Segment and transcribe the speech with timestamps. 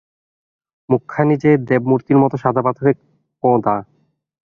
[0.89, 2.91] মুখখানি যে দেবমূর্তির মতো সাদা-পাথরে
[3.43, 3.75] কোঁদা।